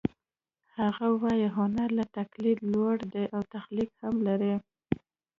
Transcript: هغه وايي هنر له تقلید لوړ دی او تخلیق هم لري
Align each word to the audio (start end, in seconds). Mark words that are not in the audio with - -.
هغه 0.77 1.05
وايي 1.21 1.47
هنر 1.57 1.89
له 1.97 2.05
تقلید 2.17 2.59
لوړ 2.71 2.95
دی 3.13 3.25
او 3.35 3.41
تخلیق 3.55 3.89
هم 4.01 4.15
لري 4.27 4.53